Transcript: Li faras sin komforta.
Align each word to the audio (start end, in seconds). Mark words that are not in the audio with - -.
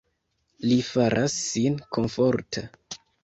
Li 0.69 0.77
faras 0.87 1.35
sin 1.51 1.77
komforta. 1.99 2.65